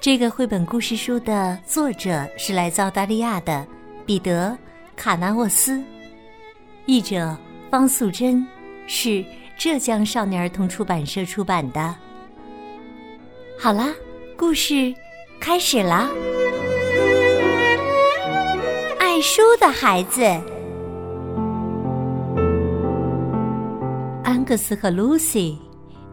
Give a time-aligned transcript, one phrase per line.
[0.00, 3.66] 这个绘本故事书的作者是来自澳大利亚的
[4.06, 4.50] 彼得·
[4.96, 5.82] 卡纳沃斯，
[6.86, 7.36] 译者。
[7.70, 8.46] 方素珍
[8.86, 9.22] 是
[9.58, 11.94] 浙江少年儿童出版社出版的。
[13.58, 13.92] 好啦，
[14.38, 14.94] 故事
[15.38, 16.08] 开始啦！
[18.98, 20.22] 爱书的孩子，
[24.24, 25.58] 安格斯和露西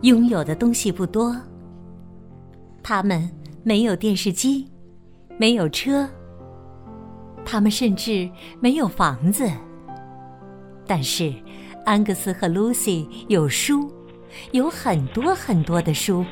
[0.01, 1.33] 拥有的东西不多。
[2.83, 3.31] 他们
[3.67, 4.71] 没有电视机，
[5.39, 6.07] 没有车，
[7.43, 8.29] 他们甚至
[8.59, 9.49] 没有房子。
[10.85, 11.33] 但是，
[11.83, 13.91] 安格斯和露西有书，
[14.51, 16.23] 有很多很多的书。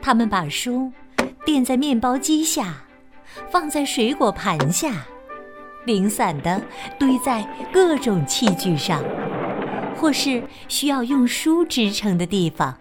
[0.00, 0.90] 他们把书
[1.44, 2.86] 垫在面包机下，
[3.50, 5.04] 放在水果盘下，
[5.84, 6.62] 零散的
[6.98, 9.04] 堆在各种器具上，
[9.98, 12.74] 或是需要用书支撑的地方。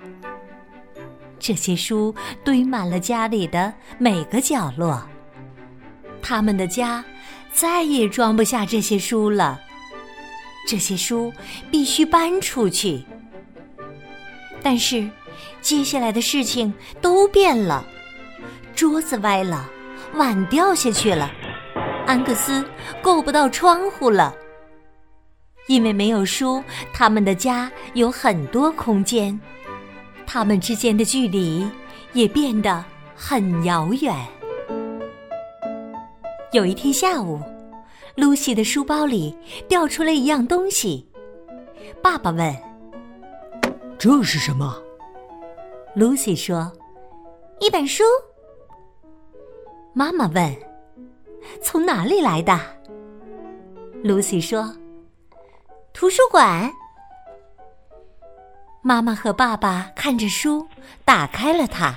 [1.42, 5.02] 这些书堆满了家里的每个角落。
[6.22, 7.04] 他们的家
[7.52, 9.60] 再也装不下这些书了。
[10.68, 11.34] 这些书
[11.72, 13.04] 必须搬出去，
[14.62, 15.10] 但是
[15.62, 17.84] 接下来的事情都变了：
[18.76, 19.68] 桌子歪了，
[20.14, 21.32] 碗掉下去了，
[22.06, 22.64] 安格斯
[23.02, 24.36] 够不到窗户了。
[25.68, 29.40] 因为没有书，他们的家有很多空间，
[30.34, 31.70] 他们之间的距离
[32.14, 32.82] 也变得
[33.14, 34.16] 很遥远。
[36.54, 37.38] 有一天下午。
[38.16, 39.34] 露西的书包里
[39.70, 41.08] 掉出来一样东西，
[42.02, 42.54] 爸爸问
[43.98, 44.78] ：“这是什么？”
[45.96, 46.70] 露西说
[47.62, 48.04] ：“一本书。”
[49.96, 50.56] 妈妈问
[51.64, 52.60] ：“从哪里来的？”
[54.04, 54.76] 露西说
[55.94, 56.70] ：“图书馆。”
[58.84, 60.68] 妈妈和爸爸看着书，
[61.06, 61.96] 打开了它。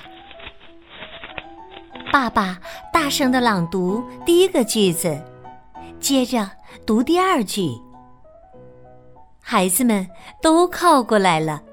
[2.11, 2.59] 爸爸
[2.93, 5.19] 大声的朗读第一个句子。
[5.99, 6.47] 接着
[6.85, 7.71] 读第二句，
[9.41, 10.07] 孩子们
[10.43, 11.63] 都靠过来了。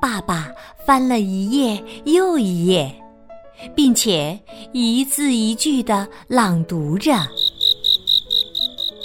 [0.00, 0.50] 爸爸
[0.84, 2.92] 翻了一页又一页，
[3.76, 4.36] 并且
[4.72, 7.14] 一字一句的朗读着。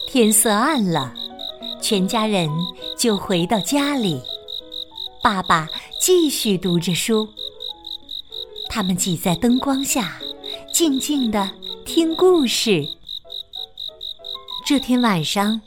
[0.07, 1.13] 天色暗了，
[1.79, 2.49] 全家人
[2.97, 4.19] 就回到家里。
[5.21, 5.67] 爸爸
[5.99, 7.27] 继续读着书，
[8.69, 10.17] 他们挤在灯光下，
[10.73, 11.49] 静静的
[11.85, 12.85] 听故事。
[14.65, 15.59] 这天晚上，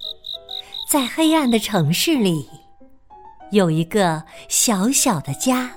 [0.89, 2.49] 在黑暗的城市里，
[3.51, 5.71] 有一个小小的家，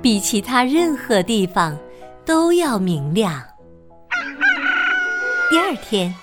[0.00, 1.78] 比其他任何地方
[2.24, 3.42] 都要明亮。
[5.50, 6.14] 第二天，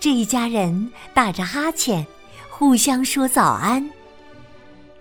[0.00, 2.06] 这一家人打着哈欠，
[2.50, 3.90] 互相说早安。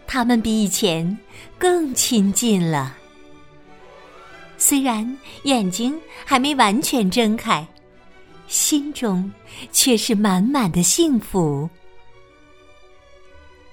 [0.07, 1.18] 他们比以前
[1.59, 2.97] 更亲近了，
[4.57, 7.68] 虽然眼睛还没完全睁开。
[8.47, 9.29] 心中
[9.73, 11.69] 却是满满的幸福。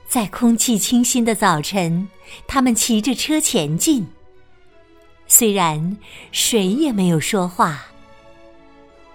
[0.09, 2.09] 在空气清新的早晨，
[2.49, 4.05] 他们骑着车前进。
[5.28, 5.97] 虽然
[6.33, 7.87] 谁也没有说话，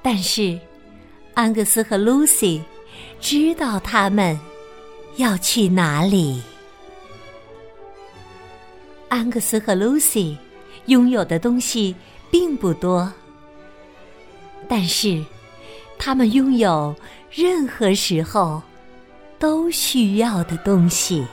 [0.01, 0.57] 但是
[1.33, 2.63] 安格斯和露西
[3.19, 4.39] 知道他们
[5.17, 6.41] 要去哪里。
[9.09, 10.37] 安格斯和露西
[10.85, 11.95] 拥有的东西
[12.31, 13.11] 并不多，
[14.67, 15.23] 但是。
[16.01, 16.95] 他们拥有
[17.29, 18.63] 任何时候
[19.37, 21.27] 都需要的东西。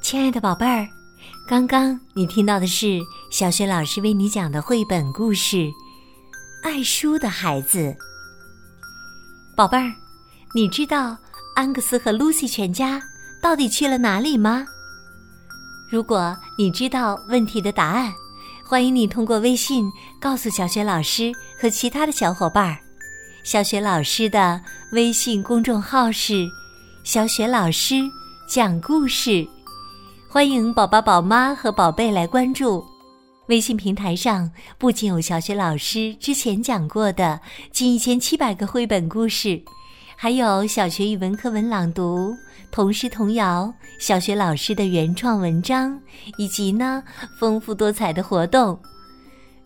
[0.00, 0.88] 亲爱的宝贝儿，
[1.46, 3.00] 刚刚你听到的是
[3.30, 5.56] 小学老师为你讲的绘本故事
[6.62, 7.78] 《爱书的孩子》。
[9.56, 9.92] 宝贝儿，
[10.54, 11.16] 你知道？
[11.56, 13.02] 安格斯和露西全家
[13.42, 14.64] 到底去了哪里吗？
[15.90, 18.12] 如果你知道问题的答案，
[18.64, 22.78] 欢迎你通过微信告诉小雪老师和其他的小伙伴儿。
[23.42, 24.60] 小雪老师的
[24.92, 26.48] 微信公众号是
[27.02, 27.96] “小雪老师
[28.46, 29.44] 讲故事”，
[30.30, 32.84] 欢迎宝宝、宝妈和宝贝来关注。
[33.46, 37.40] 微信平台上不仅有小学老师之前讲过的
[37.72, 39.58] 近一千七百个绘本故事。
[40.14, 42.36] 还有小学语文课文朗读、
[42.70, 45.98] 童诗童谣、小学老师的原创文章，
[46.36, 47.02] 以及呢
[47.40, 48.78] 丰富多彩的活动。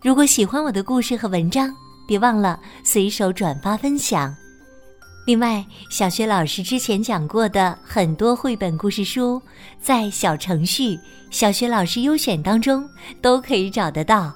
[0.01, 1.75] 如果喜欢我的故事和文章，
[2.07, 4.33] 别忘了随手转发分享。
[5.25, 9.41] 另外，小学老师之前讲过的很多绘本故事书，
[9.79, 10.99] 在小程序
[11.31, 12.85] “小学老师优选”当中
[13.21, 14.33] 都可以找得到。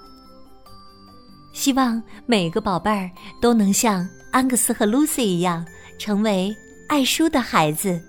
[1.52, 3.10] 希望每个宝贝儿
[3.42, 5.66] 都能像安格斯和露西一样，
[6.00, 6.56] 成为
[6.88, 8.02] 爱书的孩子，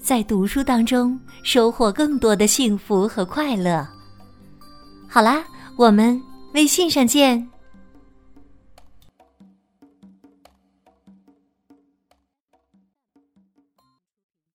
[0.00, 3.86] 在读书当中收获更多的幸福和快乐。
[5.06, 5.44] 好啦，
[5.76, 6.18] 我们
[6.54, 7.46] 微信上见。